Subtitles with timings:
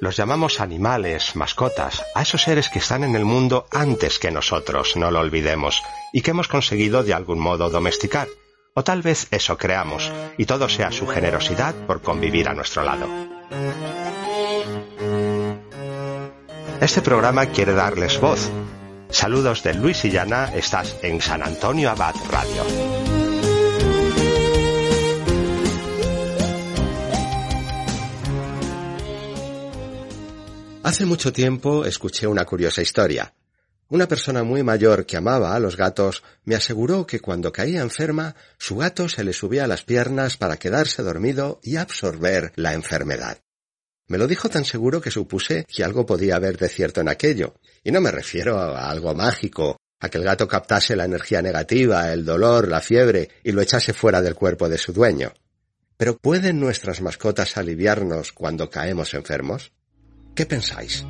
[0.00, 4.96] Los llamamos animales, mascotas, a esos seres que están en el mundo antes que nosotros,
[4.96, 8.26] no lo olvidemos, y que hemos conseguido de algún modo domesticar.
[8.72, 13.06] O tal vez eso creamos, y todo sea su generosidad por convivir a nuestro lado.
[16.80, 18.50] Este programa quiere darles voz.
[19.10, 23.19] Saludos de Luis y Llana, estás en San Antonio Abad Radio.
[30.90, 33.32] Hace mucho tiempo escuché una curiosa historia.
[33.90, 38.34] Una persona muy mayor que amaba a los gatos me aseguró que cuando caía enferma,
[38.58, 43.38] su gato se le subía a las piernas para quedarse dormido y absorber la enfermedad.
[44.08, 47.54] Me lo dijo tan seguro que supuse que algo podía haber de cierto en aquello.
[47.84, 52.12] Y no me refiero a algo mágico, a que el gato captase la energía negativa,
[52.12, 55.32] el dolor, la fiebre y lo echase fuera del cuerpo de su dueño.
[55.96, 59.70] Pero ¿pueden nuestras mascotas aliviarnos cuando caemos enfermos?
[60.34, 61.04] ¿Qué pensáis?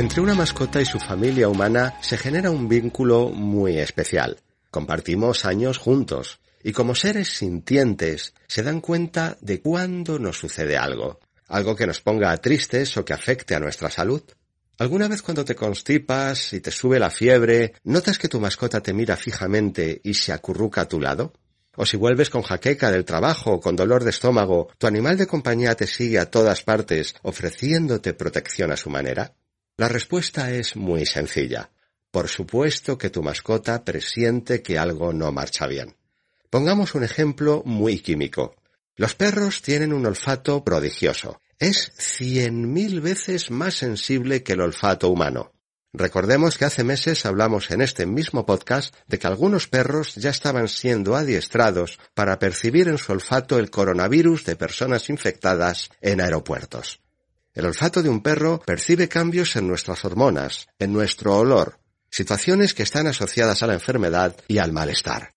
[0.00, 4.38] Entre una mascota y su familia humana se genera un vínculo muy especial.
[4.70, 11.20] Compartimos años juntos, y como seres sintientes se dan cuenta de cuándo nos sucede algo,
[11.48, 14.22] algo que nos ponga tristes o que afecte a nuestra salud.
[14.78, 18.94] ¿Alguna vez cuando te constipas y te sube la fiebre, notas que tu mascota te
[18.94, 21.34] mira fijamente y se acurruca a tu lado?
[21.76, 25.26] ¿O si vuelves con jaqueca del trabajo o con dolor de estómago, tu animal de
[25.26, 29.34] compañía te sigue a todas partes ofreciéndote protección a su manera?
[29.76, 31.70] La respuesta es muy sencilla.
[32.10, 35.94] Por supuesto que tu mascota presiente que algo no marcha bien.
[36.50, 38.56] Pongamos un ejemplo muy químico.
[38.96, 41.40] Los perros tienen un olfato prodigioso.
[41.60, 45.52] Es cien mil veces más sensible que el olfato humano.
[45.92, 50.66] Recordemos que hace meses hablamos en este mismo podcast de que algunos perros ya estaban
[50.66, 57.00] siendo adiestrados para percibir en su olfato el coronavirus de personas infectadas en aeropuertos.
[57.54, 61.78] El olfato de un perro percibe cambios en nuestras hormonas, en nuestro olor,
[62.10, 65.34] situaciones que están asociadas a la enfermedad y al malestar.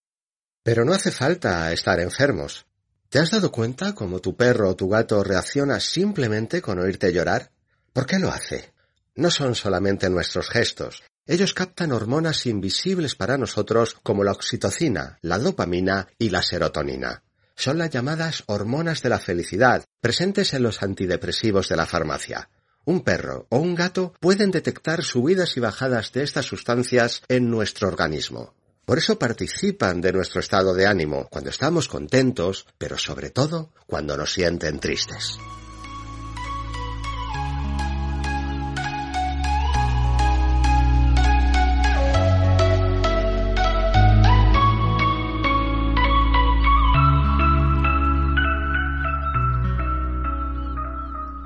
[0.64, 2.66] Pero no hace falta estar enfermos.
[3.10, 7.52] ¿Te has dado cuenta cómo tu perro o tu gato reacciona simplemente con oírte llorar?
[7.92, 8.72] ¿Por qué lo hace?
[9.14, 11.04] No son solamente nuestros gestos.
[11.28, 17.24] Ellos captan hormonas invisibles para nosotros como la oxitocina, la dopamina y la serotonina.
[17.56, 22.50] Son las llamadas hormonas de la felicidad, presentes en los antidepresivos de la farmacia.
[22.86, 27.90] Un perro o un gato pueden detectar subidas y bajadas de estas sustancias en nuestro
[27.90, 28.54] organismo.
[28.86, 34.18] Por eso participan de nuestro estado de ánimo cuando estamos contentos, pero sobre todo cuando
[34.18, 35.38] nos sienten tristes.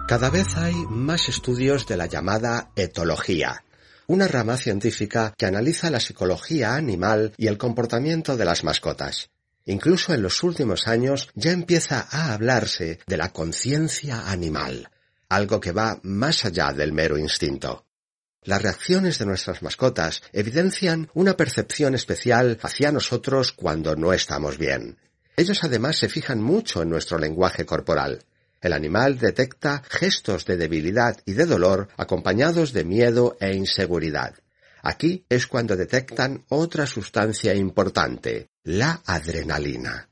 [0.08, 3.66] Cada vez hay más estudios de la llamada etología,
[4.08, 9.30] una rama científica que analiza la psicología animal y el comportamiento de las mascotas.
[9.66, 14.90] Incluso en los últimos años ya empieza a hablarse de la conciencia animal,
[15.28, 17.86] algo que va más allá del mero instinto.
[18.44, 24.98] Las reacciones de nuestras mascotas evidencian una percepción especial hacia nosotros cuando no estamos bien.
[25.36, 28.24] Ellos además se fijan mucho en nuestro lenguaje corporal.
[28.62, 34.34] El animal detecta gestos de debilidad y de dolor acompañados de miedo e inseguridad.
[34.82, 40.10] Aquí es cuando detectan otra sustancia importante, la adrenalina.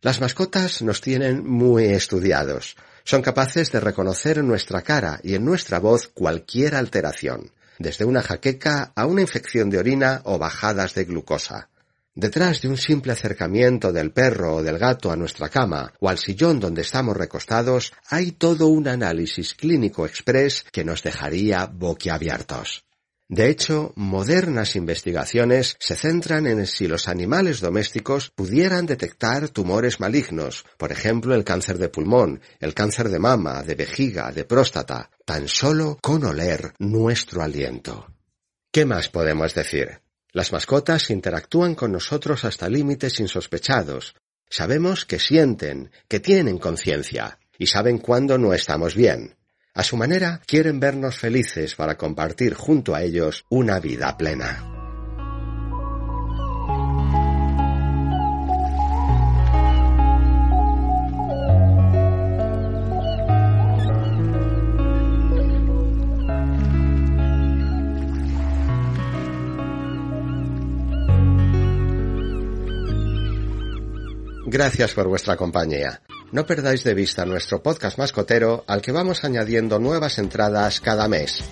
[0.00, 2.76] Las mascotas nos tienen muy estudiados.
[3.04, 8.22] Son capaces de reconocer en nuestra cara y en nuestra voz cualquier alteración, desde una
[8.22, 11.68] jaqueca a una infección de orina o bajadas de glucosa.
[12.14, 16.18] Detrás de un simple acercamiento del perro o del gato a nuestra cama o al
[16.18, 22.84] sillón donde estamos recostados hay todo un análisis clínico express que nos dejaría boquiabiertos.
[23.30, 30.66] De hecho, modernas investigaciones se centran en si los animales domésticos pudieran detectar tumores malignos,
[30.76, 35.48] por ejemplo el cáncer de pulmón, el cáncer de mama, de vejiga, de próstata, tan
[35.48, 38.06] solo con oler nuestro aliento.
[38.70, 40.02] ¿Qué más podemos decir?
[40.32, 44.14] Las mascotas interactúan con nosotros hasta límites insospechados.
[44.48, 49.36] Sabemos que sienten, que tienen conciencia, y saben cuándo no estamos bien.
[49.74, 54.71] A su manera, quieren vernos felices para compartir junto a ellos una vida plena.
[74.52, 76.02] Gracias por vuestra compañía.
[76.30, 81.42] No perdáis de vista nuestro podcast mascotero al que vamos añadiendo nuevas entradas cada mes.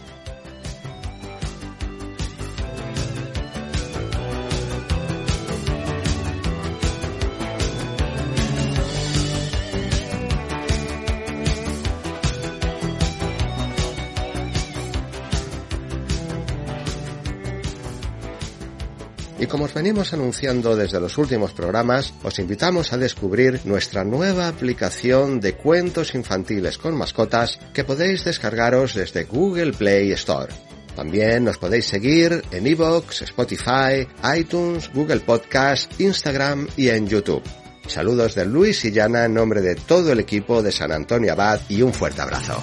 [19.50, 25.41] Como os venimos anunciando desde los últimos programas, os invitamos a descubrir nuestra nueva aplicación
[25.41, 30.52] de cuentos infantiles con mascotas que podéis descargaros desde Google Play Store.
[30.94, 34.06] También nos podéis seguir en iVoox, Spotify,
[34.37, 37.43] iTunes, Google Podcast, Instagram y en YouTube.
[37.87, 41.61] Saludos de Luis y Llana en nombre de todo el equipo de San Antonio Abad
[41.69, 42.62] y un fuerte abrazo.